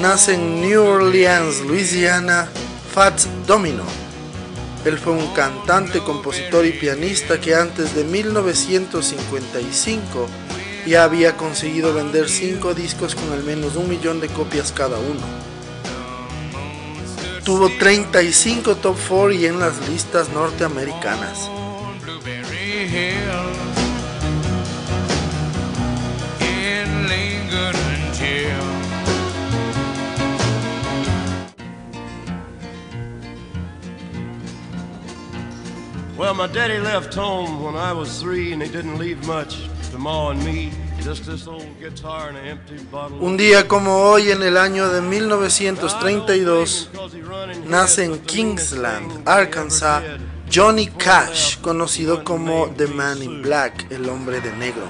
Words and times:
nace 0.00 0.34
en 0.34 0.60
New 0.60 0.82
Orleans, 0.82 1.60
Louisiana, 1.60 2.48
Fats 2.92 3.28
Domino. 3.46 3.84
Él 4.84 4.98
fue 4.98 5.12
un 5.12 5.28
cantante, 5.34 6.00
compositor 6.00 6.66
y 6.66 6.72
pianista 6.72 7.40
que 7.40 7.54
antes 7.54 7.94
de 7.94 8.04
1955 8.04 10.28
ya 10.86 11.04
había 11.04 11.36
conseguido 11.36 11.92
vender 11.92 12.28
5 12.28 12.74
discos 12.74 13.14
con 13.14 13.32
al 13.32 13.42
menos 13.42 13.76
un 13.76 13.88
millón 13.88 14.20
de 14.20 14.28
copias 14.28 14.72
cada 14.72 14.98
uno. 14.98 15.22
Tuvo 17.44 17.70
35 17.78 18.76
top 18.76 18.96
4 19.08 19.32
y 19.32 19.46
en 19.46 19.58
las 19.58 19.88
listas 19.88 20.28
norteamericanas. 20.30 21.50
Well, 36.16 36.32
my 36.32 36.46
daddy 36.46 36.78
left 36.78 37.14
home 37.14 37.62
when 37.62 37.76
I 37.76 37.92
was 37.92 38.22
three 38.22 38.54
and 38.54 38.62
he 38.62 38.70
didn't 38.70 38.98
leave 38.98 39.26
much 39.26 39.68
to 39.90 39.98
Ma 39.98 40.30
and 40.30 40.42
me. 40.42 40.72
Just 41.02 41.26
this 41.26 41.46
old 41.46 41.66
guitar 41.78 42.30
and 42.30 42.38
an 42.38 42.46
empty 42.46 42.78
bottle. 42.90 43.18
Un 43.20 43.36
día 43.36 43.68
como 43.68 43.98
hoy 43.98 44.30
en 44.30 44.42
el 44.42 44.56
año 44.56 44.88
de 44.88 45.02
1932 45.02 46.88
nace 47.66 48.04
en 48.04 48.18
Kingsland, 48.20 49.28
Arkansas, 49.28 50.02
Johnny 50.50 50.86
Cash, 50.86 51.58
conocido 51.60 52.24
como 52.24 52.70
The 52.74 52.86
Man 52.86 53.22
in 53.22 53.42
Black, 53.42 53.86
el 53.90 54.08
hombre 54.08 54.40
de 54.40 54.52
negro. 54.52 54.88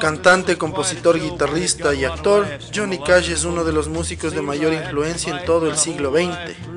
Cantante, 0.00 0.56
compositor, 0.56 1.20
guitarrista 1.20 1.92
y 1.92 2.06
actor, 2.06 2.46
Johnny 2.74 2.98
Cash 2.98 3.30
es 3.30 3.44
uno 3.44 3.62
de 3.62 3.74
los 3.74 3.88
músicos 3.88 4.32
de 4.32 4.40
mayor 4.40 4.72
influencia 4.72 5.38
en 5.38 5.44
todo 5.44 5.68
el 5.68 5.76
siglo 5.76 6.12
XX 6.12 6.75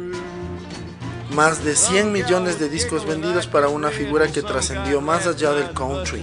más 1.39 1.63
de 1.63 1.73
100 1.73 2.11
millones 2.11 2.59
de 2.59 2.67
discos 2.67 3.05
vendidos 3.05 3.47
para 3.47 3.69
una 3.69 3.91
figura 3.91 4.27
que 4.27 4.41
trascendió 4.41 4.99
más 4.99 5.25
allá 5.25 5.53
del 5.53 5.71
country. 5.71 6.21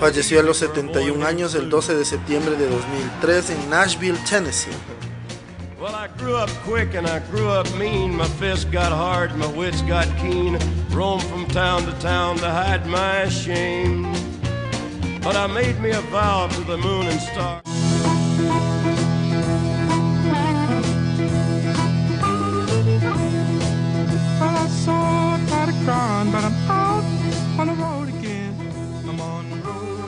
Falleció 0.00 0.40
a 0.40 0.42
los 0.42 0.56
71 0.56 1.24
años 1.24 1.54
el 1.54 1.70
12 1.70 1.94
de 1.94 2.04
septiembre 2.04 2.56
de 2.56 2.68
2003 2.68 3.50
en 3.50 3.70
Nashville, 3.70 4.18
Tennessee. 4.28 4.72
Well, 5.80 5.94
I 5.94 6.08
grew 6.18 6.34
up 6.34 6.50
quick 6.66 6.96
and 6.96 7.06
I 7.06 7.20
grew 7.30 7.50
up 7.50 7.72
mean. 7.78 8.16
My 8.16 8.26
fists 8.40 8.64
got 8.64 8.90
hard, 8.90 9.36
my 9.36 9.46
wits 9.46 9.80
got 9.82 10.08
keen. 10.20 10.58
Roam 10.90 11.20
from 11.20 11.46
town 11.46 11.84
to 11.84 11.92
town 12.00 12.38
to 12.38 12.50
hide 12.50 12.84
my 12.88 13.28
shame. 13.28 14.12
But 15.22 15.36
I 15.36 15.46
made 15.46 15.80
me 15.80 15.90
a 15.90 16.00
vow 16.10 16.48
to 16.48 16.60
the 16.64 16.78
moon 16.78 17.06
and 17.06 17.20
stars. 17.20 18.71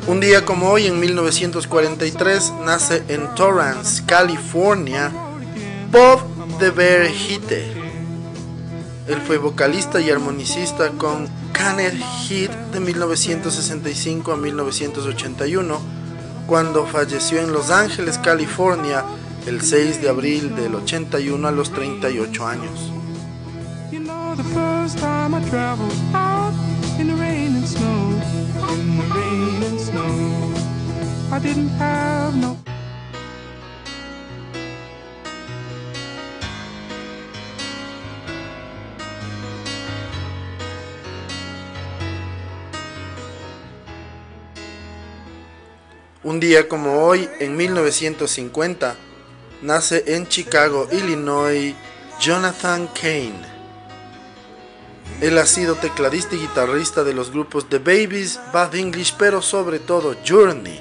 Un 0.07 0.21
día 0.21 0.45
como 0.45 0.69
hoy, 0.69 0.87
en 0.87 1.01
1943, 1.01 2.53
nace 2.67 3.03
en 3.09 3.35
Torrance, 3.35 4.05
California, 4.05 5.11
Bob 5.91 6.21
de 6.59 6.71
Bear 6.71 7.07
Hitte. 7.11 7.73
Él 9.09 9.23
fue 9.27 9.39
vocalista 9.39 10.03
y 10.03 10.11
armonicista 10.11 10.91
con 10.91 11.27
Canet 11.53 11.95
Heat 11.95 12.51
de 12.73 12.81
1965 12.81 14.33
a 14.33 14.37
1981, 14.37 15.81
cuando 16.47 16.85
falleció 16.85 17.41
en 17.41 17.55
Los 17.55 17.71
Ángeles, 17.71 18.19
California, 18.19 19.05
el 19.47 19.63
6 19.63 20.03
de 20.03 20.11
abril 20.11 20.55
del 20.55 20.75
81 20.75 21.49
a 21.49 21.51
los 21.51 21.73
38 21.73 22.47
años. 22.47 22.93
Un 46.23 46.41
día 46.41 46.69
como 46.69 47.05
hoy, 47.07 47.29
en 47.39 47.57
1950, 47.57 48.97
nace 49.61 50.05
en 50.15 50.27
Chicago, 50.27 50.89
Illinois, 50.91 51.75
Jonathan 52.19 52.89
Kane. 52.89 53.45
Él 55.21 55.37
ha 55.39 55.47
sido 55.47 55.75
tecladista 55.75 56.35
y 56.35 56.39
guitarrista 56.39 57.05
de 57.05 57.13
los 57.13 57.31
grupos 57.31 57.69
The 57.69 57.79
Babies, 57.79 58.41
Bad 58.53 58.75
English, 58.75 59.15
pero 59.19 59.43
sobre 59.43 59.79
todo 59.79 60.17
Journey, 60.27 60.81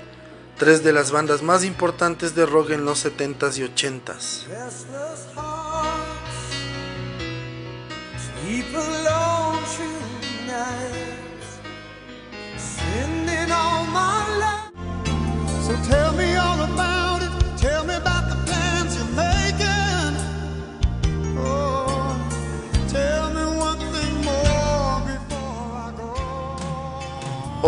tres 0.64 0.82
de 0.82 0.94
las 0.94 1.12
bandas 1.12 1.42
más 1.42 1.66
importantes 1.66 2.36
de 2.36 2.46
rock 2.46 2.70
en 2.70 2.86
los 2.86 3.06
70s 3.06 3.58
y 3.58 3.64
80s. 3.64 4.46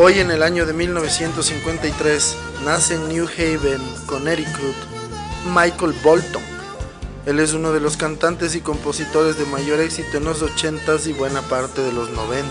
Hoy 0.08 0.20
en 0.20 0.30
el 0.30 0.44
año 0.44 0.68
de 0.68 0.74
1953 0.74 2.38
nace 2.64 2.94
en 2.94 3.08
New 3.08 3.28
Haven, 3.28 3.82
Connecticut, 4.06 4.76
Michael 5.48 5.96
Bolton. 6.04 6.44
Él 7.26 7.40
es 7.40 7.54
uno 7.54 7.72
de 7.72 7.80
los 7.80 7.98
cantantes 7.98 8.54
y 8.54 8.62
compositores 8.62 9.40
de 9.40 9.48
mayor 9.48 9.80
éxito 9.80 10.18
en 10.18 10.26
los 10.26 10.44
80s 10.44 11.08
y 11.08 11.14
buena 11.14 11.42
parte 11.42 11.82
de 11.82 11.92
los 11.92 12.12
90s. 12.12 12.44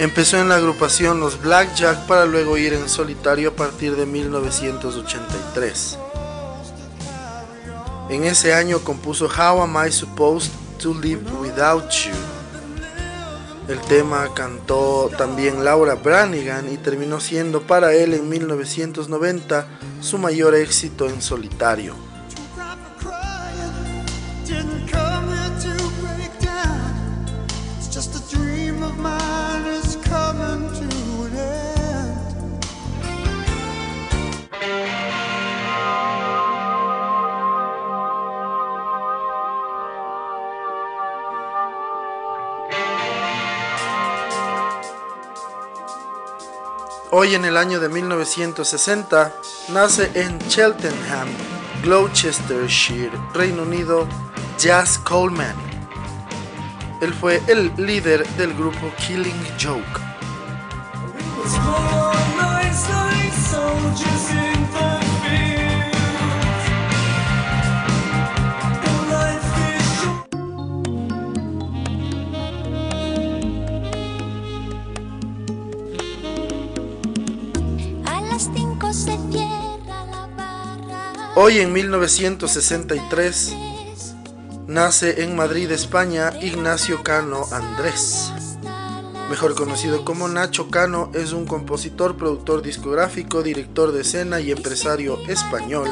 Empezó 0.00 0.38
en 0.38 0.48
la 0.48 0.56
agrupación 0.56 1.20
Los 1.20 1.40
Blackjack 1.40 2.08
para 2.08 2.26
luego 2.26 2.56
ir 2.56 2.72
en 2.72 2.88
solitario 2.88 3.50
a 3.50 3.54
partir 3.54 3.94
de 3.94 4.06
1983. 4.06 5.96
En 8.08 8.24
ese 8.24 8.52
año 8.52 8.80
compuso 8.80 9.26
How 9.26 9.62
Am 9.62 9.86
I 9.86 9.92
Supposed 9.92 10.50
to 10.80 10.94
Live 10.94 11.30
Without 11.40 11.90
You. 11.90 12.14
El 13.68 13.78
tema 13.82 14.32
cantó 14.34 15.10
también 15.16 15.62
Laura 15.64 15.94
Branigan 15.94 16.72
y 16.72 16.78
terminó 16.78 17.20
siendo 17.20 17.60
para 17.60 17.92
él 17.92 18.14
en 18.14 18.28
1990 18.28 19.66
su 20.00 20.16
mayor 20.18 20.54
éxito 20.54 21.06
en 21.08 21.20
solitario. 21.20 22.09
Hoy 47.22 47.34
en 47.34 47.44
el 47.44 47.58
año 47.58 47.80
de 47.80 47.90
1960 47.90 49.30
nace 49.74 50.10
en 50.14 50.38
Cheltenham, 50.48 51.28
Gloucestershire, 51.82 53.12
Reino 53.34 53.64
Unido, 53.64 54.08
Jazz 54.58 54.96
Coleman. 54.96 55.54
Él 57.02 57.12
fue 57.12 57.42
el 57.46 57.74
líder 57.76 58.26
del 58.38 58.54
grupo 58.54 58.90
Killing 59.06 59.44
Joke. 59.62 60.00
Hoy 81.42 81.60
en 81.60 81.72
1963 81.72 83.56
nace 84.66 85.22
en 85.22 85.34
Madrid, 85.34 85.70
España, 85.70 86.34
Ignacio 86.42 87.02
Cano 87.02 87.46
Andrés. 87.50 88.30
Mejor 89.30 89.54
conocido 89.54 90.04
como 90.04 90.28
Nacho 90.28 90.68
Cano, 90.68 91.10
es 91.14 91.32
un 91.32 91.46
compositor, 91.46 92.18
productor 92.18 92.60
discográfico, 92.60 93.42
director 93.42 93.90
de 93.90 94.02
escena 94.02 94.38
y 94.40 94.50
empresario 94.50 95.16
español. 95.28 95.88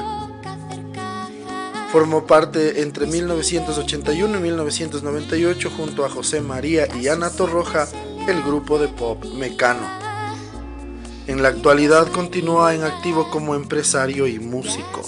Formó 1.92 2.26
parte 2.26 2.82
entre 2.82 3.06
1981 3.06 4.36
y 4.36 4.42
1998 4.42 5.70
junto 5.74 6.04
a 6.04 6.10
José 6.10 6.42
María 6.42 6.94
y 6.94 7.08
Ana 7.08 7.30
Torroja 7.30 7.88
el 8.28 8.42
grupo 8.42 8.78
de 8.78 8.88
pop 8.88 9.24
Mecano. 9.24 10.07
En 11.28 11.42
la 11.42 11.50
actualidad 11.50 12.10
continúa 12.10 12.74
en 12.74 12.84
activo 12.84 13.28
como 13.28 13.54
empresario 13.54 14.26
y 14.26 14.38
músico. 14.38 15.02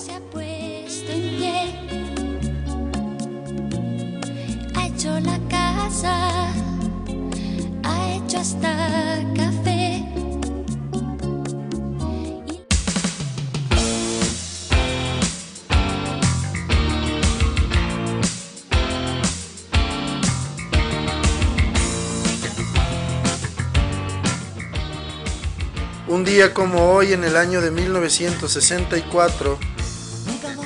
Un 26.21 26.27
día 26.27 26.53
como 26.53 26.93
hoy, 26.93 27.15
en 27.15 27.25
el 27.25 27.35
año 27.35 27.63
de 27.63 27.71
1964, 27.71 29.59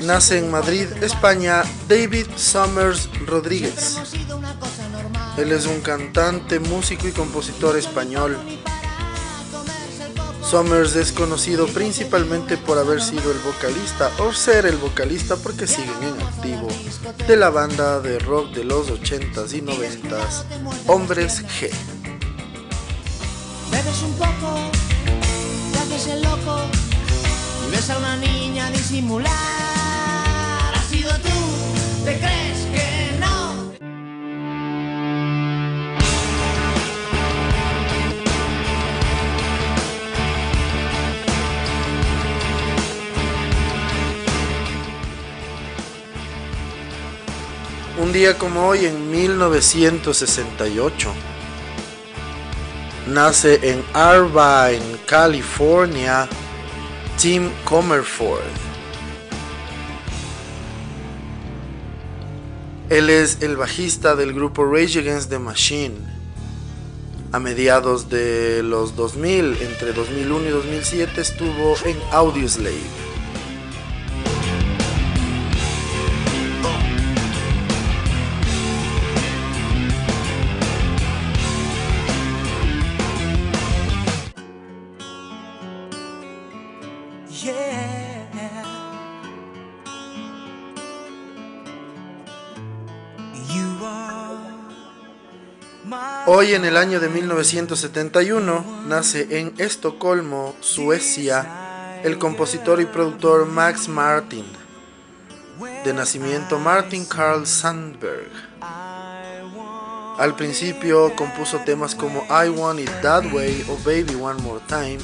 nace 0.03 0.39
en 0.39 0.51
Madrid, 0.51 0.89
España, 1.01 1.63
David 1.89 2.27
Summers 2.35 3.09
Rodríguez. 3.25 3.99
Él 5.37 5.53
es 5.53 5.67
un 5.67 5.81
cantante, 5.81 6.59
músico 6.59 7.07
y 7.07 7.13
compositor 7.13 7.77
español. 7.77 8.37
Summers 10.43 10.97
es 10.97 11.13
conocido 11.13 11.69
principalmente 11.69 12.57
por 12.57 12.77
haber 12.77 13.01
sido 13.01 13.31
el 13.31 13.39
vocalista 13.39 14.11
o 14.19 14.33
ser 14.33 14.67
el 14.67 14.77
vocalista 14.79 15.37
porque 15.37 15.69
siguen 15.69 16.03
en 16.03 16.21
activo 16.21 16.67
de 17.29 17.37
la 17.37 17.51
banda 17.51 18.01
de 18.01 18.19
rock 18.19 18.51
de 18.55 18.65
los 18.65 18.91
80s 18.91 19.53
y 19.53 19.63
90s, 19.63 20.89
Hombres 20.89 21.45
G. 21.45 21.71
el 25.95 26.23
loco 26.23 26.59
y 27.65 27.71
ves 27.71 27.89
a 27.89 27.97
una 27.99 28.17
niña 28.17 28.69
disimular. 28.71 29.31
Has 30.75 30.87
sido 30.87 31.13
tú, 31.21 31.29
¿te 32.05 32.19
crees 32.19 32.67
que 32.73 33.17
no? 33.21 33.71
Un 48.03 48.13
día 48.13 48.37
como 48.37 48.67
hoy 48.67 48.87
en 48.87 49.13
1968 49.13 51.15
nace 53.07 53.61
en 53.63 53.85
Irvine, 53.95 54.99
California, 55.07 56.29
Tim 57.21 57.51
Comerford. 57.65 58.43
Él 62.91 63.11
es 63.11 63.39
el 63.41 63.57
bajista 63.57 64.15
del 64.15 64.33
grupo 64.33 64.65
Rage 64.65 64.99
Against 64.99 65.31
the 65.31 65.39
Machine. 65.39 65.97
A 67.33 67.41
mediados 67.41 68.09
de 68.09 68.63
los 68.63 68.95
2000, 68.95 69.57
entre 69.63 69.93
2001 69.93 70.47
y 70.47 70.51
2007, 70.51 71.21
estuvo 71.21 71.75
en 71.85 71.97
Audioslave. 72.13 73.14
Hoy 96.27 96.55
en 96.55 96.65
el 96.65 96.79
año 96.79 96.99
de 96.99 97.11
1971 97.11 98.85
nace 98.87 99.39
en 99.39 99.55
Estocolmo, 99.59 100.55
Suecia, 100.61 102.01
el 102.03 102.19
compositor 102.19 102.81
y 102.81 102.87
productor 102.87 103.45
Max 103.47 103.89
Martin, 103.89 104.47
de 105.85 105.93
nacimiento 105.93 106.59
Martin 106.59 107.05
Carl 107.05 107.47
Sandberg. 107.47 108.31
Al 110.17 110.35
principio 110.37 111.15
compuso 111.17 111.59
temas 111.67 111.95
como 111.95 112.25
I 112.31 112.49
Want 112.49 112.81
It 112.81 112.91
That 113.03 113.31
Way 113.33 113.67
o 113.69 113.77
Baby 113.85 114.15
One 114.15 114.41
More 114.43 114.63
Time 114.67 114.99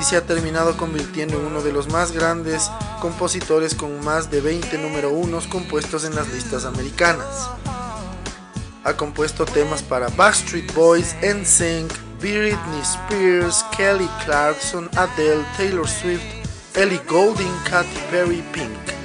y 0.00 0.04
se 0.04 0.16
ha 0.16 0.24
terminado 0.24 0.78
convirtiendo 0.78 1.38
en 1.38 1.44
uno 1.44 1.60
de 1.60 1.72
los 1.72 1.88
más 1.88 2.12
grandes 2.12 2.70
compositores 3.00 3.74
con 3.74 4.02
más 4.02 4.30
de 4.30 4.40
20 4.40 4.78
número 4.78 5.10
unos 5.10 5.46
compuestos 5.46 6.04
en 6.04 6.14
las 6.14 6.28
listas 6.32 6.64
americanas. 6.64 7.50
Ha 8.84 8.94
compuesto 8.94 9.44
temas 9.44 9.80
para 9.80 10.08
Backstreet 10.08 10.72
Boys, 10.72 11.14
NSYNC, 11.22 11.92
Britney 12.20 12.84
Spears, 12.84 13.64
Kelly 13.76 14.08
Clarkson, 14.24 14.88
Adele, 14.96 15.44
Taylor 15.56 15.86
Swift, 15.86 16.24
Ellie 16.74 17.00
Goulding, 17.08 17.52
Katy 17.68 18.00
Perry, 18.10 18.42
Pink. 18.52 19.01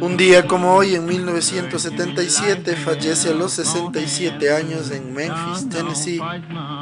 Un 0.00 0.16
día 0.16 0.46
como 0.46 0.74
hoy, 0.74 0.94
en 0.96 1.06
1977, 1.06 2.74
fallece 2.76 3.30
a 3.30 3.34
los 3.34 3.52
67 3.52 4.52
años 4.52 4.90
en 4.90 5.14
Memphis, 5.14 5.68
Tennessee, 5.68 6.20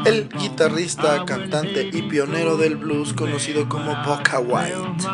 el 0.06 0.28
guitarrista, 0.30 1.24
cantante 1.26 1.90
y 1.92 2.02
pionero 2.02 2.56
del 2.56 2.76
blues 2.76 3.12
conocido 3.12 3.68
como 3.68 3.94
Boca 4.04 4.38
White. 4.40 5.04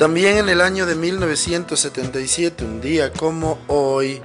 También 0.00 0.38
en 0.38 0.48
el 0.48 0.62
año 0.62 0.86
de 0.86 0.94
1977, 0.94 2.64
un 2.64 2.80
día 2.80 3.12
como 3.12 3.58
hoy, 3.66 4.22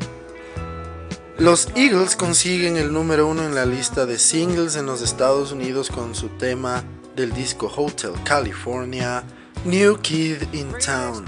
los 1.38 1.68
Eagles 1.76 2.16
consiguen 2.16 2.78
el 2.78 2.94
número 2.94 3.28
uno 3.28 3.44
en 3.44 3.54
la 3.54 3.66
lista 3.66 4.06
de 4.06 4.18
singles 4.18 4.78
en 4.78 4.86
los 4.86 5.02
Estados 5.02 5.52
Unidos 5.52 5.90
con 5.90 6.16
su 6.16 6.30
tema 6.30 6.86
del 7.18 7.34
disco 7.34 7.70
Hotel 7.76 8.14
California, 8.24 9.22
New 9.66 9.98
Kid 9.98 10.44
in 10.54 10.70
Town. 10.80 11.26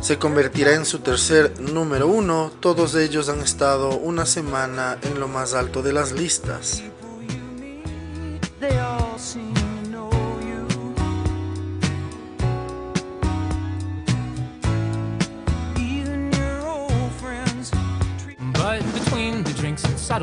Se 0.00 0.16
convertirá 0.16 0.74
en 0.74 0.86
su 0.86 1.00
tercer 1.00 1.60
número 1.60 2.06
uno, 2.06 2.52
todos 2.60 2.94
ellos 2.94 3.28
han 3.28 3.40
estado 3.40 3.96
una 3.96 4.24
semana 4.24 4.98
en 5.02 5.18
lo 5.18 5.26
más 5.26 5.52
alto 5.52 5.82
de 5.82 5.92
las 5.92 6.12
listas. 6.12 6.84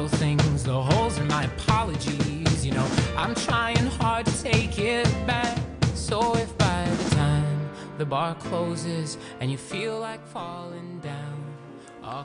things. 0.08 0.64
The 0.64 0.82
holes 0.82 1.20
are 1.20 1.26
my 1.26 1.44
apologies. 1.44 2.66
You 2.66 2.74
know, 2.74 2.88
I'm 3.18 3.36
trying 3.36 3.88
hard 4.00 4.26
to 4.26 4.44
take 4.44 4.78
it 4.80 5.08
back. 5.26 5.58
So 5.94 6.36
if 6.36 6.56
by 6.58 6.86
the 6.90 7.16
time 7.16 7.70
the 7.98 8.06
bar 8.06 8.36
closes 8.36 9.18
and 9.40 9.52
you 9.52 9.58
feel 9.58 10.00
like 10.00 10.26
falling 10.28 11.00
down. 11.02 11.46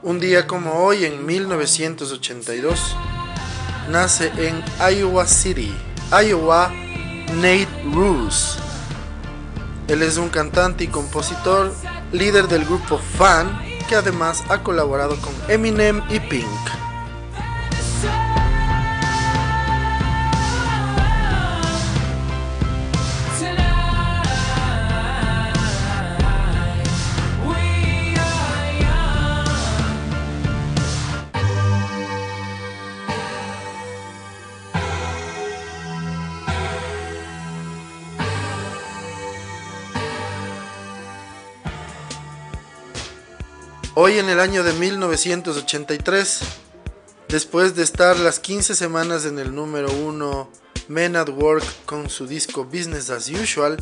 Un 0.03 0.19
día 0.19 0.45
como 0.45 0.73
hoy, 0.73 1.05
en 1.05 1.25
1982, 1.25 2.95
nace 3.89 4.31
en 4.37 4.63
Iowa 4.79 5.25
City, 5.25 5.73
Iowa, 6.11 6.71
Nate 7.35 7.67
Roos. 7.91 8.59
Él 9.87 10.03
es 10.03 10.17
un 10.17 10.29
cantante 10.29 10.83
y 10.83 10.87
compositor, 10.87 11.73
líder 12.11 12.47
del 12.47 12.63
grupo 12.65 12.99
Fan, 12.99 13.59
que 13.89 13.95
además 13.95 14.43
ha 14.49 14.61
colaborado 14.61 15.17
con 15.17 15.33
Eminem 15.49 16.01
y 16.09 16.19
Pink. 16.19 16.90
Hoy 44.03 44.17
en 44.17 44.29
el 44.29 44.39
año 44.39 44.63
de 44.63 44.73
1983, 44.73 46.39
después 47.27 47.75
de 47.75 47.83
estar 47.83 48.17
las 48.17 48.39
15 48.39 48.73
semanas 48.73 49.25
en 49.25 49.37
el 49.37 49.53
número 49.53 49.91
1 49.91 50.49
Men 50.87 51.15
at 51.15 51.29
Work 51.29 51.63
con 51.85 52.09
su 52.09 52.25
disco 52.25 52.65
Business 52.65 53.11
as 53.11 53.29
Usual, 53.29 53.77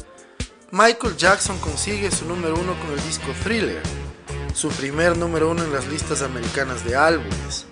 Michael 0.72 1.16
Jackson 1.16 1.58
consigue 1.60 2.12
su 2.12 2.26
número 2.26 2.56
1 2.56 2.80
con 2.82 2.92
el 2.92 3.02
disco 3.04 3.28
Thriller, 3.46 3.82
su 4.54 4.68
primer 4.72 5.16
número 5.16 5.50
1 5.52 5.64
en 5.64 5.72
las 5.72 5.88
listas 5.88 6.22
americanas 6.22 6.84
de 6.84 6.98
álbumes. 6.98 7.66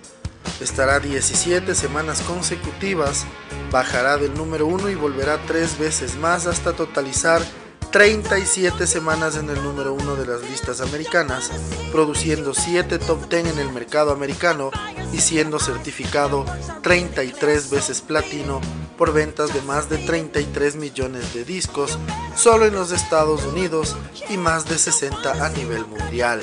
Estará 0.58 1.00
17 1.00 1.74
semanas 1.74 2.22
consecutivas, 2.22 3.26
bajará 3.70 4.16
del 4.16 4.32
número 4.32 4.64
1 4.68 4.88
y 4.88 4.94
volverá 4.94 5.38
tres 5.46 5.78
veces 5.78 6.16
más 6.16 6.46
hasta 6.46 6.72
totalizar 6.72 7.42
37 7.90 8.86
semanas 8.86 9.36
en 9.36 9.48
el 9.48 9.62
número 9.62 9.94
1 9.94 10.16
de 10.16 10.26
las 10.26 10.42
listas 10.42 10.80
americanas, 10.80 11.50
produciendo 11.90 12.52
7 12.52 12.98
top 12.98 13.28
10 13.28 13.46
en 13.46 13.58
el 13.58 13.72
mercado 13.72 14.12
americano 14.12 14.70
y 15.12 15.18
siendo 15.18 15.58
certificado 15.58 16.44
33 16.82 17.70
veces 17.70 18.02
platino 18.02 18.60
por 18.98 19.12
ventas 19.12 19.54
de 19.54 19.62
más 19.62 19.88
de 19.88 19.96
33 19.98 20.76
millones 20.76 21.32
de 21.32 21.44
discos 21.44 21.98
solo 22.36 22.66
en 22.66 22.74
los 22.74 22.92
Estados 22.92 23.44
Unidos 23.44 23.96
y 24.28 24.36
más 24.36 24.68
de 24.68 24.78
60 24.78 25.44
a 25.44 25.48
nivel 25.50 25.86
mundial. 25.86 26.40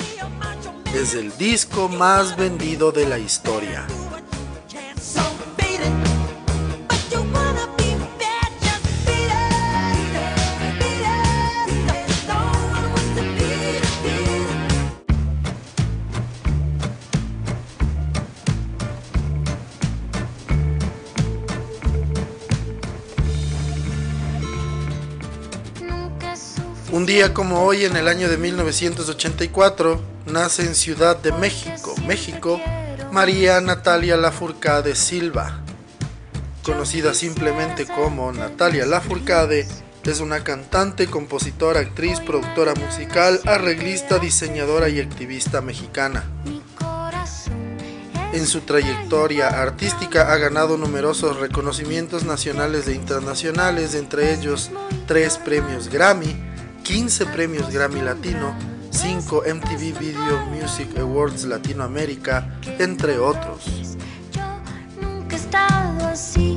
Es 0.94 1.14
el 1.14 1.36
disco 1.36 1.88
más 1.88 2.36
vendido 2.36 2.90
de 2.90 3.06
la 3.06 3.18
historia. 3.18 3.86
Un 26.96 27.04
día 27.04 27.34
como 27.34 27.62
hoy, 27.62 27.84
en 27.84 27.94
el 27.94 28.08
año 28.08 28.26
de 28.26 28.38
1984, 28.38 30.00
nace 30.24 30.62
en 30.62 30.74
Ciudad 30.74 31.14
de 31.14 31.30
México, 31.30 31.94
México, 32.06 32.58
María 33.12 33.60
Natalia 33.60 34.16
Lafourcade 34.16 34.94
Silva. 34.94 35.60
Conocida 36.62 37.12
simplemente 37.12 37.84
como 37.84 38.32
Natalia 38.32 38.86
Lafourcade, 38.86 39.68
es 40.04 40.20
una 40.20 40.42
cantante, 40.42 41.06
compositora, 41.06 41.80
actriz, 41.80 42.18
productora 42.20 42.74
musical, 42.74 43.42
arreglista, 43.44 44.18
diseñadora 44.18 44.88
y 44.88 44.98
activista 44.98 45.60
mexicana. 45.60 46.24
En 48.32 48.46
su 48.46 48.62
trayectoria 48.62 49.48
artística 49.48 50.32
ha 50.32 50.38
ganado 50.38 50.78
numerosos 50.78 51.40
reconocimientos 51.40 52.24
nacionales 52.24 52.88
e 52.88 52.94
internacionales, 52.94 53.94
entre 53.94 54.32
ellos 54.32 54.70
tres 55.06 55.36
premios 55.36 55.90
Grammy, 55.90 56.55
15 56.86 57.26
premios 57.26 57.68
Grammy 57.72 58.00
Latino, 58.00 58.54
5 58.90 59.42
MTV 59.44 59.98
Video 59.98 60.46
Music 60.46 60.96
Awards 60.96 61.44
Latinoamérica, 61.44 62.48
entre 62.78 63.18
otros. 63.18 63.96
Yo 64.30 64.44
nunca 65.02 65.34
he 65.34 65.38
estado 65.38 66.06
así, 66.06 66.55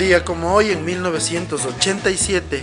día 0.00 0.24
como 0.24 0.54
hoy, 0.54 0.70
en 0.70 0.82
1987, 0.82 2.62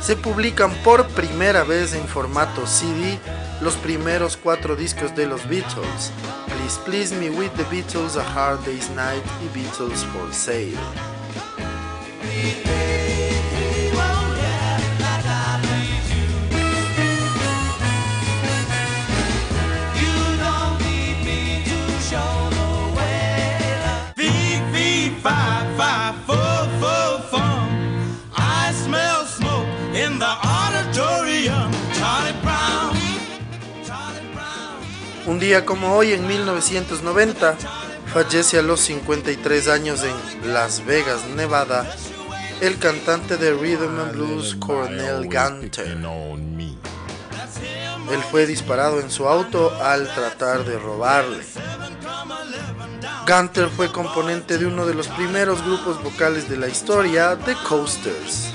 se 0.00 0.16
publican 0.16 0.72
por 0.82 1.06
primera 1.06 1.62
vez 1.62 1.94
en 1.94 2.06
formato 2.08 2.66
CD 2.66 3.16
los 3.60 3.76
primeros 3.76 4.36
cuatro 4.36 4.74
discos 4.74 5.14
de 5.14 5.26
los 5.26 5.48
Beatles, 5.48 6.10
Please 6.48 6.80
Please 6.84 7.14
Me 7.14 7.30
With 7.30 7.52
the 7.52 7.62
Beatles, 7.70 8.16
A 8.16 8.24
Hard 8.34 8.64
Day's 8.64 8.90
Night 8.90 9.22
y 9.44 9.56
Beatles 9.56 10.04
for 10.06 10.34
Sale. 10.34 10.74
Un 35.26 35.38
día 35.38 35.64
como 35.64 35.94
hoy, 35.94 36.12
en 36.12 36.26
1990, 36.26 37.56
fallece 38.12 38.58
a 38.58 38.62
los 38.62 38.80
53 38.80 39.68
años 39.68 40.02
en 40.02 40.52
Las 40.52 40.84
Vegas, 40.84 41.24
Nevada, 41.34 41.86
el 42.60 42.78
cantante 42.78 43.38
de 43.38 43.54
Rhythm 43.54 44.00
and 44.00 44.12
Blues 44.12 44.54
Cornell 44.56 45.24
Gunter. 45.24 45.96
Él 48.12 48.22
fue 48.30 48.46
disparado 48.46 49.00
en 49.00 49.10
su 49.10 49.26
auto 49.26 49.74
al 49.82 50.12
tratar 50.14 50.62
de 50.64 50.78
robarle. 50.78 51.42
Gunter 53.26 53.70
fue 53.70 53.90
componente 53.90 54.58
de 54.58 54.66
uno 54.66 54.84
de 54.84 54.92
los 54.92 55.08
primeros 55.08 55.64
grupos 55.64 56.02
vocales 56.02 56.50
de 56.50 56.58
la 56.58 56.68
historia, 56.68 57.38
The 57.46 57.54
Coasters. 57.66 58.52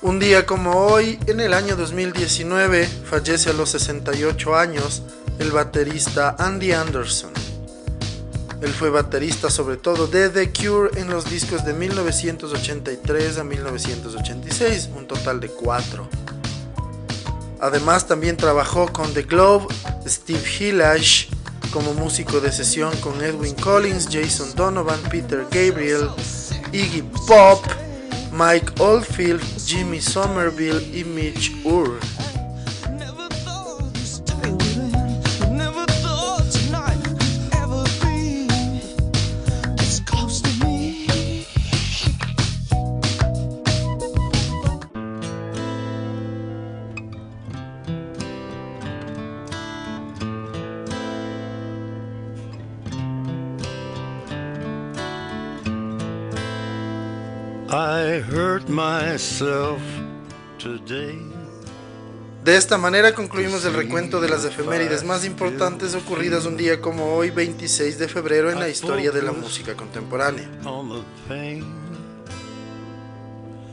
Un 0.00 0.18
día 0.18 0.44
como 0.44 0.72
hoy, 0.72 1.20
en 1.26 1.38
el 1.38 1.54
año 1.54 1.76
2019, 1.76 2.86
fallece 2.86 3.50
a 3.50 3.52
los 3.52 3.70
68 3.70 4.56
años 4.56 5.02
el 5.38 5.52
baterista 5.52 6.34
Andy 6.38 6.72
Anderson. 6.72 7.41
Él 8.62 8.72
fue 8.72 8.90
baterista 8.90 9.50
sobre 9.50 9.76
todo 9.76 10.06
de 10.06 10.28
The 10.28 10.52
Cure 10.52 10.90
en 11.00 11.10
los 11.10 11.28
discos 11.28 11.64
de 11.64 11.72
1983 11.72 13.38
a 13.38 13.44
1986, 13.44 14.90
un 14.94 15.08
total 15.08 15.40
de 15.40 15.48
cuatro. 15.48 16.08
Además 17.60 18.06
también 18.06 18.36
trabajó 18.36 18.92
con 18.92 19.12
The 19.14 19.22
Globe, 19.22 19.66
Steve 20.06 20.44
Hillash 20.60 21.26
como 21.72 21.92
músico 21.94 22.40
de 22.40 22.52
sesión 22.52 22.96
con 22.98 23.20
Edwin 23.20 23.54
Collins, 23.56 24.08
Jason 24.10 24.54
Donovan, 24.54 25.00
Peter 25.10 25.44
Gabriel, 25.50 26.08
Iggy 26.72 27.02
Pop, 27.26 27.64
Mike 28.32 28.72
Oldfield, 28.78 29.42
Jimmy 29.66 30.00
Somerville 30.00 30.82
y 30.96 31.02
Mitch 31.02 31.52
Ure. 31.64 31.98
De 62.44 62.56
esta 62.56 62.76
manera 62.76 63.14
concluimos 63.14 63.64
el 63.64 63.74
recuento 63.74 64.20
de 64.20 64.28
las 64.28 64.44
efemérides 64.44 65.04
más 65.04 65.24
importantes 65.24 65.94
ocurridas 65.94 66.44
un 66.44 66.56
día 66.56 66.80
como 66.80 67.14
hoy, 67.14 67.30
26 67.30 67.98
de 67.98 68.08
febrero, 68.08 68.50
en 68.50 68.58
la 68.58 68.68
historia 68.68 69.12
de 69.12 69.22
la 69.22 69.32
música 69.32 69.74
contemporánea. 69.74 70.48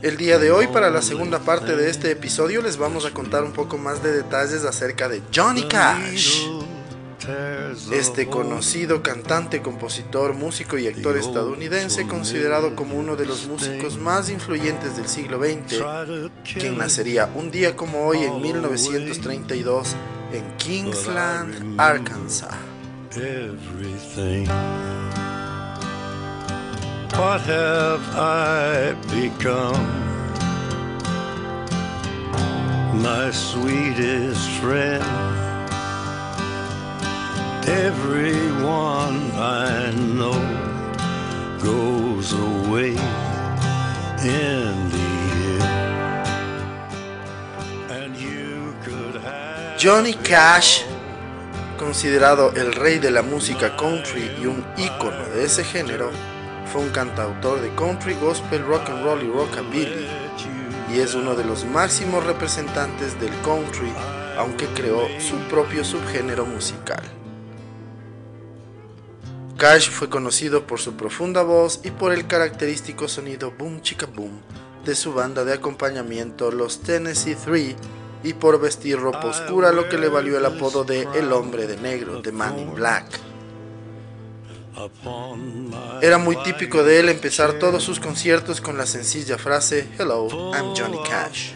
El 0.02 0.16
día 0.16 0.38
de 0.38 0.50
hoy, 0.50 0.66
para 0.68 0.88
la 0.88 1.02
segunda 1.02 1.40
parte 1.40 1.76
de 1.76 1.90
este 1.90 2.10
episodio, 2.10 2.62
les 2.62 2.76
vamos 2.76 3.04
a 3.04 3.10
contar 3.10 3.44
un 3.44 3.52
poco 3.52 3.76
más 3.76 4.02
de 4.02 4.12
detalles 4.12 4.64
acerca 4.64 5.08
de 5.08 5.20
Johnny 5.34 5.68
Cash. 5.68 6.46
Este 7.92 8.26
conocido 8.26 9.02
cantante, 9.02 9.62
compositor, 9.62 10.34
músico 10.34 10.78
y 10.78 10.86
actor 10.86 11.16
estadounidense, 11.16 12.06
considerado 12.06 12.74
como 12.76 12.96
uno 12.96 13.16
de 13.16 13.26
los 13.26 13.46
músicos 13.46 13.98
más 13.98 14.30
influyentes 14.30 14.96
del 14.96 15.08
siglo 15.08 15.38
XX, 15.38 15.82
quien 16.58 16.78
nacería 16.78 17.30
un 17.34 17.50
día 17.50 17.76
como 17.76 18.06
hoy 18.06 18.24
en 18.24 18.40
1932 18.40 19.96
en 20.32 20.56
Kingsland, 20.56 21.80
Arkansas. 21.80 22.54
What 27.20 27.40
have 27.40 28.00
I 28.14 28.94
become? 29.10 29.76
My 33.02 33.30
sweetest 33.30 34.48
friend. 34.60 35.39
Everyone 37.70 39.30
I 39.36 39.92
know 39.94 40.34
goes 41.62 42.32
away 42.32 42.96
in 44.24 44.90
the 44.90 45.62
And 47.88 48.16
you 48.16 48.74
could 48.82 49.22
have 49.22 49.78
Johnny 49.78 50.14
Cash, 50.14 50.82
considerado 51.78 52.52
el 52.56 52.72
rey 52.72 52.98
de 52.98 53.12
la 53.12 53.22
música 53.22 53.76
country 53.76 54.28
y 54.42 54.46
un 54.46 54.64
ícono 54.76 55.24
de 55.32 55.44
ese 55.44 55.62
género, 55.62 56.10
fue 56.72 56.82
un 56.82 56.90
cantautor 56.90 57.60
de 57.60 57.72
country, 57.76 58.14
gospel, 58.14 58.64
rock 58.66 58.90
and 58.90 59.04
roll 59.04 59.22
y 59.22 59.30
rockabilly, 59.30 60.08
y 60.92 60.98
es 60.98 61.14
uno 61.14 61.36
de 61.36 61.44
los 61.44 61.64
máximos 61.64 62.26
representantes 62.26 63.20
del 63.20 63.32
country, 63.42 63.92
aunque 64.36 64.66
creó 64.74 65.06
su 65.20 65.36
propio 65.48 65.84
subgénero 65.84 66.44
musical. 66.44 67.19
Cash 69.60 69.90
fue 69.90 70.08
conocido 70.08 70.66
por 70.66 70.80
su 70.80 70.94
profunda 70.94 71.42
voz 71.42 71.80
y 71.84 71.90
por 71.90 72.14
el 72.14 72.26
característico 72.26 73.08
sonido 73.08 73.52
boom 73.58 73.82
chica 73.82 74.06
boom 74.06 74.40
de 74.86 74.94
su 74.94 75.12
banda 75.12 75.44
de 75.44 75.52
acompañamiento 75.52 76.50
los 76.50 76.80
Tennessee 76.80 77.34
Three 77.34 77.76
y 78.24 78.32
por 78.32 78.58
vestir 78.58 78.98
ropa 78.98 79.26
oscura 79.26 79.70
lo 79.70 79.86
que 79.90 79.98
le 79.98 80.08
valió 80.08 80.38
el 80.38 80.46
apodo 80.46 80.84
de 80.84 81.06
El 81.14 81.30
Hombre 81.34 81.66
de 81.66 81.76
Negro, 81.76 82.22
de 82.22 82.32
Man 82.32 82.58
in 82.58 82.74
Black. 82.74 83.20
Era 86.00 86.16
muy 86.16 86.42
típico 86.42 86.82
de 86.82 87.00
él 87.00 87.10
empezar 87.10 87.58
todos 87.58 87.82
sus 87.82 88.00
conciertos 88.00 88.62
con 88.62 88.78
la 88.78 88.86
sencilla 88.86 89.36
frase 89.36 89.86
Hello, 89.98 90.26
I'm 90.54 90.74
Johnny 90.74 90.98
Cash. 91.06 91.52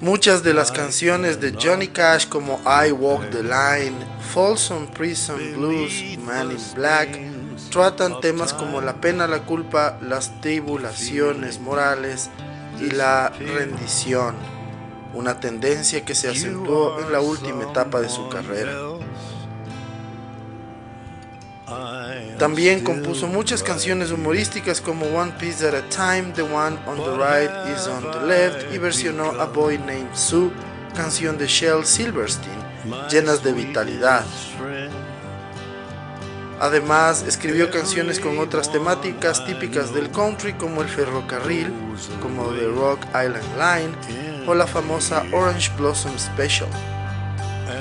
Muchas 0.00 0.44
de 0.44 0.54
las 0.54 0.70
canciones 0.70 1.40
de 1.40 1.52
Johnny 1.60 1.88
Cash 1.88 2.28
como 2.28 2.60
I 2.64 2.92
Walk 2.92 3.30
the 3.30 3.42
Line, 3.42 3.96
Folsom 4.32 4.86
Prison 4.86 5.40
Blues, 5.56 6.16
Man 6.24 6.52
in 6.52 6.74
Black, 6.76 7.18
tratan 7.72 8.20
temas 8.20 8.52
como 8.52 8.80
la 8.80 9.00
pena, 9.00 9.26
la 9.26 9.40
culpa, 9.40 9.98
las 10.00 10.40
tribulaciones 10.40 11.58
morales 11.58 12.30
y 12.80 12.90
la 12.90 13.30
rendición, 13.30 14.36
una 15.14 15.40
tendencia 15.40 16.04
que 16.04 16.14
se 16.14 16.28
acentuó 16.28 17.00
en 17.00 17.10
la 17.10 17.20
última 17.20 17.64
etapa 17.64 18.00
de 18.00 18.08
su 18.08 18.28
carrera. 18.28 18.87
También 22.38 22.84
compuso 22.84 23.26
muchas 23.26 23.64
canciones 23.64 24.12
humorísticas 24.12 24.80
como 24.80 25.06
One 25.06 25.32
Piece 25.40 25.66
at 25.66 25.74
a 25.74 25.82
Time, 25.88 26.32
The 26.34 26.42
One 26.42 26.78
on 26.86 26.96
the 26.98 27.16
Right 27.16 27.50
is 27.76 27.88
on 27.88 28.08
the 28.12 28.26
Left 28.26 28.72
y 28.72 28.78
versionó 28.78 29.32
A 29.40 29.46
Boy 29.46 29.76
Named 29.78 30.14
Sue, 30.14 30.52
canción 30.94 31.36
de 31.36 31.48
Shel 31.48 31.84
Silverstein, 31.84 32.54
llenas 33.10 33.42
de 33.42 33.52
vitalidad. 33.52 34.24
Además, 36.60 37.24
escribió 37.26 37.72
canciones 37.72 38.20
con 38.20 38.38
otras 38.38 38.70
temáticas 38.70 39.44
típicas 39.44 39.92
del 39.92 40.10
country 40.12 40.52
como 40.52 40.82
el 40.82 40.88
ferrocarril, 40.88 41.72
como 42.22 42.50
The 42.50 42.68
Rock 42.68 43.00
Island 43.08 43.56
Line 43.56 44.44
o 44.46 44.54
la 44.54 44.68
famosa 44.68 45.24
Orange 45.32 45.72
Blossom 45.76 46.16
Special. 46.16 46.68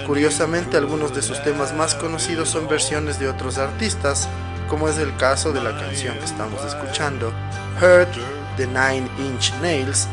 Curiosamente, 0.08 0.78
algunos 0.78 1.14
de 1.14 1.22
sus 1.22 1.44
temas 1.44 1.76
más 1.76 1.94
conocidos 1.94 2.50
son 2.50 2.68
versiones 2.68 3.20
de 3.20 3.28
otros 3.28 3.58
artistas, 3.58 4.30
como 4.68 4.88
es 4.88 4.98
el 4.98 5.16
caso 5.18 5.52
de 5.52 5.62
la 5.62 5.78
canción 5.78 6.18
que 6.18 6.26
estamos 6.26 6.64
escuchando, 6.64 7.34
Hurt 7.82 8.14
de 8.58 8.68
Nine 8.68 9.10
Inch 9.20 9.54
Nails, 9.62 10.08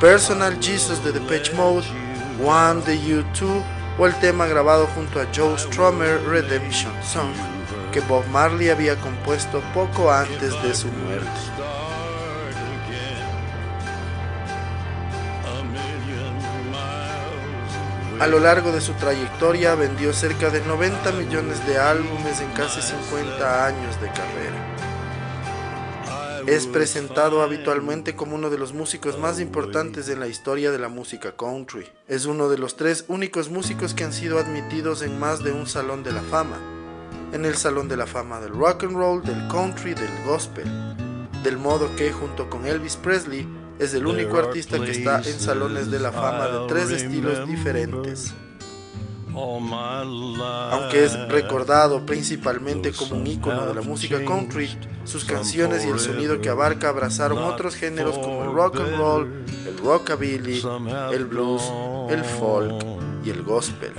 Personal 0.00 0.56
Jesus 0.60 1.02
de 1.04 1.12
Depeche 1.12 1.52
Mode, 1.54 1.86
One 2.44 2.82
de 2.82 2.98
U2 2.98 3.62
o 3.98 4.06
el 4.06 4.14
tema 4.16 4.46
grabado 4.46 4.86
junto 4.94 5.20
a 5.20 5.26
Joe 5.34 5.58
Strummer 5.58 6.22
Redemption 6.26 6.92
Song, 7.02 7.32
que 7.92 8.00
Bob 8.00 8.26
Marley 8.28 8.70
había 8.70 8.96
compuesto 8.96 9.60
poco 9.74 10.10
antes 10.10 10.60
de 10.62 10.74
su 10.74 10.88
muerte. 10.88 11.59
A 18.20 18.26
lo 18.26 18.38
largo 18.38 18.70
de 18.70 18.82
su 18.82 18.92
trayectoria 18.92 19.74
vendió 19.74 20.12
cerca 20.12 20.50
de 20.50 20.60
90 20.60 21.10
millones 21.12 21.66
de 21.66 21.78
álbumes 21.78 22.42
en 22.42 22.50
casi 22.50 22.82
50 22.82 23.66
años 23.66 23.98
de 23.98 24.08
carrera. 24.08 24.76
Es 26.46 26.66
presentado 26.66 27.40
habitualmente 27.40 28.14
como 28.16 28.34
uno 28.34 28.50
de 28.50 28.58
los 28.58 28.74
músicos 28.74 29.18
más 29.18 29.40
importantes 29.40 30.10
en 30.10 30.20
la 30.20 30.28
historia 30.28 30.70
de 30.70 30.78
la 30.78 30.90
música 30.90 31.34
country. 31.34 31.88
Es 32.08 32.26
uno 32.26 32.50
de 32.50 32.58
los 32.58 32.76
tres 32.76 33.06
únicos 33.08 33.48
músicos 33.48 33.94
que 33.94 34.04
han 34.04 34.12
sido 34.12 34.38
admitidos 34.38 35.00
en 35.00 35.18
más 35.18 35.42
de 35.42 35.52
un 35.52 35.66
salón 35.66 36.02
de 36.02 36.12
la 36.12 36.20
fama. 36.20 36.58
En 37.32 37.46
el 37.46 37.56
Salón 37.56 37.88
de 37.88 37.96
la 37.96 38.06
Fama 38.06 38.38
del 38.38 38.52
Rock 38.52 38.84
and 38.84 38.96
Roll, 38.96 39.22
del 39.22 39.48
Country, 39.48 39.94
del 39.94 40.24
Gospel. 40.26 40.66
Del 41.42 41.56
modo 41.56 41.96
que, 41.96 42.12
junto 42.12 42.50
con 42.50 42.66
Elvis 42.66 42.96
Presley, 42.96 43.48
es 43.80 43.94
el 43.94 44.06
único 44.06 44.38
artista 44.38 44.78
que 44.78 44.90
está 44.90 45.18
en 45.18 45.40
salones 45.40 45.90
de 45.90 45.98
la 45.98 46.12
fama 46.12 46.46
de 46.46 46.66
tres 46.68 46.90
estilos 46.90 47.48
diferentes. 47.48 48.34
Aunque 49.32 51.04
es 51.04 51.28
recordado 51.28 52.04
principalmente 52.04 52.92
como 52.92 53.16
un 53.16 53.26
ícono 53.26 53.66
de 53.66 53.74
la 53.74 53.82
música 53.82 54.22
country, 54.24 54.78
sus 55.04 55.24
canciones 55.24 55.84
y 55.84 55.88
el 55.88 55.98
sonido 55.98 56.40
que 56.40 56.48
abarca 56.50 56.90
abrazaron 56.90 57.38
otros 57.38 57.74
géneros 57.74 58.18
como 58.18 58.44
el 58.44 58.52
rock 58.52 58.80
and 58.80 58.96
roll, 58.96 59.44
el 59.66 59.78
rockabilly, 59.78 60.62
el 61.12 61.24
blues, 61.24 61.62
el 62.10 62.24
folk 62.24 62.84
y 63.24 63.30
el 63.30 63.42
gospel. 63.42 63.92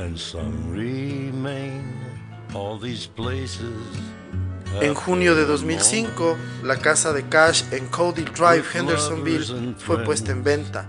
En 4.79 4.93
junio 4.93 5.35
de 5.35 5.45
2005, 5.45 6.37
la 6.63 6.77
casa 6.77 7.11
de 7.13 7.27
Cash 7.27 7.63
en 7.71 7.87
Cody 7.87 8.23
Drive, 8.23 8.63
Hendersonville, 8.73 9.75
fue 9.77 10.03
puesta 10.03 10.31
en 10.31 10.43
venta. 10.43 10.87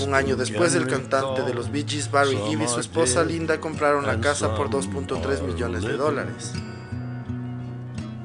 Un 0.00 0.14
año 0.14 0.36
después, 0.36 0.74
el 0.74 0.86
cantante 0.86 1.42
de 1.42 1.52
los 1.52 1.70
Bee 1.70 1.84
Gees, 1.86 2.10
Barry 2.10 2.38
Gibb, 2.48 2.62
y 2.62 2.68
su 2.68 2.80
esposa 2.80 3.24
Linda 3.24 3.60
compraron 3.60 4.06
la 4.06 4.20
casa 4.20 4.54
por 4.54 4.70
2.3 4.70 5.42
millones 5.42 5.82
de 5.82 5.96
dólares. 5.96 6.52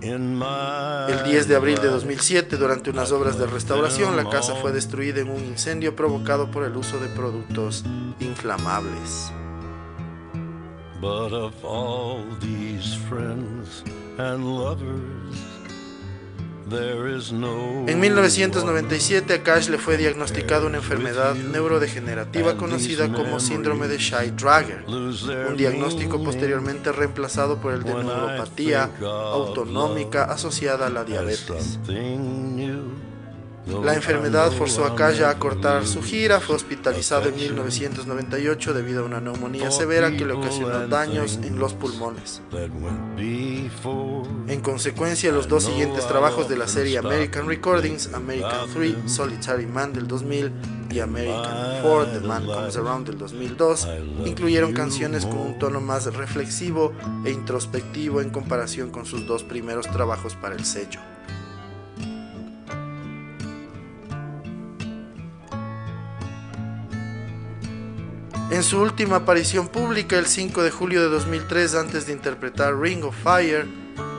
El 0.02 1.24
10 1.26 1.48
de 1.48 1.56
abril 1.56 1.80
de 1.80 1.88
2007, 1.88 2.58
durante 2.58 2.90
unas 2.90 3.12
obras 3.12 3.38
de 3.38 3.46
restauración, 3.46 4.16
la 4.16 4.30
casa 4.30 4.56
fue 4.56 4.72
destruida 4.72 5.22
en 5.22 5.30
un 5.30 5.44
incendio 5.44 5.96
provocado 5.96 6.50
por 6.50 6.64
el 6.64 6.76
uso 6.76 7.00
de 7.00 7.08
productos 7.08 7.84
inflamables. 8.20 9.32
En 17.88 18.00
1997 18.00 19.34
a 19.34 19.44
Cash 19.44 19.70
le 19.70 19.80
fue 19.80 19.98
diagnosticada 19.98 20.68
una 20.68 20.78
enfermedad 20.78 21.34
neurodegenerativa 21.34 22.56
conocida 22.56 23.12
como 23.12 23.40
síndrome 23.40 23.88
de 23.88 23.98
Shy-Drager, 23.98 24.86
un 24.88 25.58
diagnóstico 25.58 26.24
posteriormente 26.24 26.92
reemplazado 26.92 27.58
por 27.58 27.74
el 27.74 27.84
de 27.84 27.96
neuropatía 27.96 28.90
autonómica 29.02 30.26
asociada 30.26 30.86
a 30.86 30.90
la 30.92 31.04
diabetes. 31.04 31.80
La 33.68 33.94
enfermedad 33.94 34.52
forzó 34.52 34.86
a 34.86 34.96
Kaya 34.96 35.30
a 35.30 35.38
cortar 35.38 35.86
su 35.86 36.02
gira, 36.02 36.40
fue 36.40 36.56
hospitalizado 36.56 37.30
en 37.30 37.36
1998 37.36 38.74
debido 38.74 39.04
a 39.04 39.06
una 39.06 39.22
neumonía 39.22 39.70
severa 39.70 40.12
que 40.12 40.26
le 40.26 40.34
ocasionó 40.34 40.88
daños 40.88 41.40
en 41.44 41.60
los 41.60 41.74
pulmones. 41.74 42.42
En 44.48 44.62
consecuencia, 44.62 45.32
los 45.32 45.48
dos 45.48 45.64
siguientes 45.64 46.08
trabajos 46.08 46.50
de 46.50 46.58
la 46.58 46.68
serie 46.68 46.98
American 46.98 47.48
Recordings, 47.48 48.14
American 48.14 48.68
3, 48.74 48.96
Solitary 49.06 49.68
Man 49.68 49.94
del 49.94 50.08
2000 50.08 50.52
y 50.90 51.00
American 51.00 51.82
4, 51.84 52.20
The 52.20 52.28
Man 52.28 52.46
Comes 52.46 52.78
Around 52.78 53.08
del 53.08 53.18
2002, 53.20 53.88
incluyeron 54.26 54.74
canciones 54.74 55.26
con 55.26 55.38
un 55.38 55.60
tono 55.60 55.80
más 55.80 56.14
reflexivo 56.14 56.94
e 57.24 57.30
introspectivo 57.32 58.22
en 58.22 58.32
comparación 58.32 58.90
con 58.90 59.06
sus 59.06 59.26
dos 59.28 59.44
primeros 59.44 59.88
trabajos 59.88 60.36
para 60.36 60.56
el 60.56 60.66
sello. 60.66 61.00
En 68.52 68.64
su 68.64 68.82
última 68.82 69.16
aparición 69.16 69.70
pública 69.70 70.20
el 70.20 70.26
5 70.26 70.62
de 70.62 70.72
julio 70.72 71.02
de 71.02 71.08
2003, 71.08 71.74
antes 71.74 72.06
de 72.06 72.12
interpretar 72.12 72.78
Ring 72.78 73.06
of 73.06 73.16
Fire, 73.24 73.66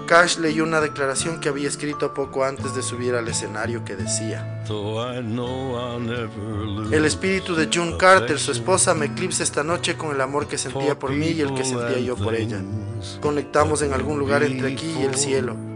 Cash 0.07 0.39
leyó 0.39 0.65
una 0.65 0.81
declaración 0.81 1.39
que 1.39 1.51
había 1.51 1.69
escrito 1.69 2.15
poco 2.15 2.43
antes 2.43 2.75
de 2.75 2.83
subir 2.83 3.15
al 3.15 3.29
escenario 3.29 3.85
que 3.85 3.95
decía, 3.95 4.65
El 6.91 7.05
espíritu 7.05 7.55
de 7.55 7.69
June 7.73 7.99
Carter, 7.99 8.39
su 8.39 8.53
esposa, 8.53 8.95
me 8.95 9.07
eclipsa 9.07 9.43
esta 9.43 9.63
noche 9.63 9.99
con 9.99 10.15
el 10.15 10.21
amor 10.23 10.49
que 10.49 10.57
sentía 10.57 10.99
por 10.99 11.11
mí 11.11 11.27
y 11.27 11.43
el 11.43 11.53
que 11.53 11.65
sentía 11.65 11.99
yo 11.99 12.17
por 12.17 12.35
ella. 12.35 12.63
Conectamos 13.21 13.83
en 13.83 13.93
algún 13.93 14.19
lugar 14.19 14.43
entre 14.43 14.73
aquí 14.73 14.97
y 14.99 15.03
el 15.03 15.15
cielo. 15.15 15.72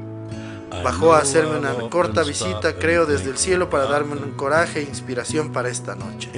Bajó 0.82 1.14
a 1.14 1.18
hacerme 1.18 1.58
una 1.58 1.74
corta 1.90 2.22
visita, 2.22 2.74
creo, 2.74 3.06
desde 3.06 3.30
el 3.30 3.38
cielo 3.38 3.70
para 3.70 3.86
darme 3.86 4.12
un 4.12 4.32
coraje 4.32 4.80
e 4.80 4.82
inspiración 4.82 5.52
para 5.52 5.68
esta 5.68 5.94
noche. 5.94 6.30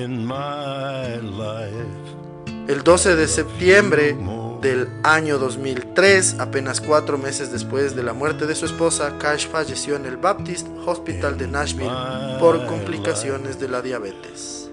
El 2.68 2.82
12 2.84 3.16
de 3.16 3.28
septiembre 3.28 4.16
del 4.60 4.88
año 5.02 5.38
2003, 5.38 6.36
apenas 6.38 6.80
cuatro 6.80 7.16
meses 7.16 7.52
después 7.52 7.94
de 7.94 8.02
la 8.02 8.12
muerte 8.12 8.46
de 8.46 8.54
su 8.54 8.66
esposa, 8.66 9.16
Cash 9.18 9.48
falleció 9.48 9.96
en 9.96 10.06
el 10.06 10.16
Baptist 10.16 10.66
Hospital 10.84 11.38
de 11.38 11.46
Nashville 11.48 12.38
por 12.38 12.66
complicaciones 12.66 13.58
de 13.58 13.68
la 13.68 13.82
diabetes. 13.82 14.70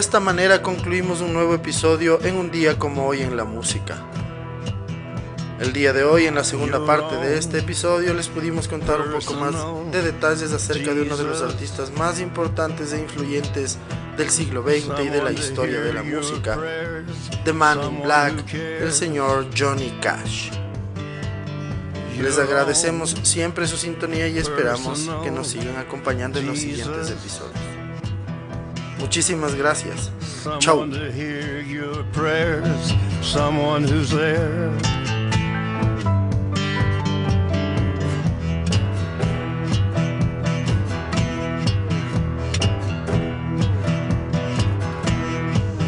Esta 0.00 0.18
manera 0.18 0.62
concluimos 0.62 1.20
un 1.20 1.34
nuevo 1.34 1.54
episodio 1.54 2.20
en 2.22 2.36
un 2.36 2.50
día 2.50 2.78
como 2.78 3.06
hoy 3.06 3.20
en 3.20 3.36
la 3.36 3.44
música. 3.44 3.98
El 5.60 5.74
día 5.74 5.92
de 5.92 6.04
hoy, 6.04 6.24
en 6.24 6.34
la 6.34 6.42
segunda 6.42 6.86
parte 6.86 7.16
de 7.16 7.36
este 7.36 7.58
episodio, 7.58 8.14
les 8.14 8.28
pudimos 8.28 8.66
contar 8.66 8.98
un 9.02 9.12
poco 9.12 9.34
más 9.34 9.54
de 9.92 10.00
detalles 10.00 10.52
acerca 10.52 10.94
de 10.94 11.02
uno 11.02 11.18
de 11.18 11.24
los 11.24 11.42
artistas 11.42 11.92
más 11.92 12.18
importantes 12.18 12.94
e 12.94 12.98
influyentes 12.98 13.76
del 14.16 14.30
siglo 14.30 14.62
XX 14.62 15.04
y 15.04 15.08
de 15.10 15.22
la 15.22 15.32
historia 15.32 15.82
de 15.82 15.92
la 15.92 16.02
música, 16.02 16.58
The 17.44 17.52
Man 17.52 17.82
in 17.82 18.02
Black, 18.02 18.54
el 18.54 18.92
señor 18.92 19.48
Johnny 19.54 19.92
Cash. 20.00 20.50
Les 22.18 22.38
agradecemos 22.38 23.16
siempre 23.22 23.66
su 23.66 23.76
sintonía 23.76 24.28
y 24.28 24.38
esperamos 24.38 25.10
que 25.22 25.30
nos 25.30 25.48
sigan 25.48 25.76
acompañando 25.76 26.38
en 26.38 26.46
los 26.46 26.58
siguientes 26.58 27.10
episodios. 27.10 27.79
Muchísimas 29.00 29.54
gracias. 29.54 30.10
Chao. 30.60 30.86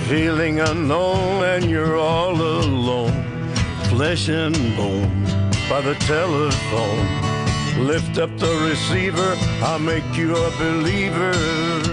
Feeling 0.09 0.61
unknown 0.61 1.43
and 1.45 1.65
you're 1.71 1.97
all 1.97 2.35
alone, 2.35 3.25
flesh 3.85 4.29
and 4.29 4.55
bone 4.77 5.25
by 5.71 5.81
the 5.81 5.95
telephone. 6.07 7.87
Lift 7.87 8.19
up 8.19 8.29
the 8.39 8.55
receiver, 8.69 9.37
I'll 9.63 9.79
make 9.79 10.05
you 10.15 10.37
a 10.37 10.51
believer. 10.59 11.92